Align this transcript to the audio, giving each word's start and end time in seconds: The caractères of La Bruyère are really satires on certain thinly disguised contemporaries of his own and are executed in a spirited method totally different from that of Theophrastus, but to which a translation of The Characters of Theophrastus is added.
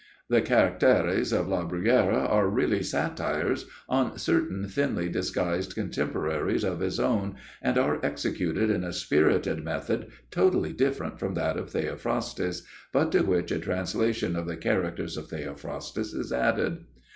The 0.29 0.41
caractères 0.41 1.31
of 1.31 1.47
La 1.47 1.63
Bruyère 1.63 2.11
are 2.27 2.49
really 2.49 2.81
satires 2.81 3.67
on 3.87 4.17
certain 4.17 4.67
thinly 4.67 5.09
disguised 5.09 5.75
contemporaries 5.75 6.63
of 6.63 6.79
his 6.79 6.99
own 6.99 7.35
and 7.61 7.77
are 7.77 8.03
executed 8.03 8.71
in 8.71 8.83
a 8.83 8.93
spirited 8.93 9.63
method 9.63 10.07
totally 10.31 10.73
different 10.73 11.19
from 11.19 11.35
that 11.35 11.55
of 11.55 11.69
Theophrastus, 11.69 12.63
but 12.91 13.11
to 13.11 13.21
which 13.21 13.51
a 13.51 13.59
translation 13.59 14.35
of 14.35 14.47
The 14.47 14.57
Characters 14.57 15.17
of 15.17 15.27
Theophrastus 15.29 16.15
is 16.15 16.33
added. 16.33 16.79